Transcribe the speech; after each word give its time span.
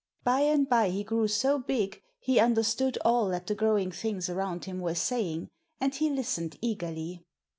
By 0.23 0.39
and 0.41 0.67
by 0.67 0.89
he 0.89 1.03
grew 1.03 1.27
so 1.27 1.59
big 1.59 2.01
he 2.19 2.39
understood 2.39 2.97
all 3.05 3.29
that 3.29 3.45
the 3.45 3.53
growing 3.53 3.91
things 3.91 4.29
around 4.29 4.65
him 4.65 4.79
were 4.79 4.95
saying, 4.95 5.47
and 5.79 5.93
he 5.93 6.09
listened 6.09 6.57
eagerly. 6.59 7.21